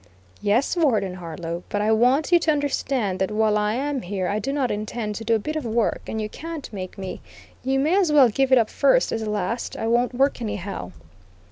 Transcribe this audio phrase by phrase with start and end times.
[0.41, 4.39] "Yes, Warden Harlow; but I want you to understand that while I am here I
[4.39, 7.21] do not intend to do a bit of work, and you can't make me.
[7.63, 10.91] You may as well give it up first as last; I won't work anyhow."